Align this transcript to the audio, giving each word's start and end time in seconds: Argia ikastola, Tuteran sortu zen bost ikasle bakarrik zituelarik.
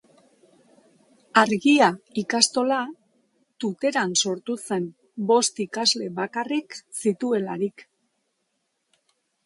Argia 1.41 1.89
ikastola, 2.21 2.79
Tuteran 3.65 4.17
sortu 4.23 4.57
zen 4.65 4.89
bost 5.33 5.63
ikasle 5.69 6.11
bakarrik 6.21 6.83
zituelarik. 7.05 7.89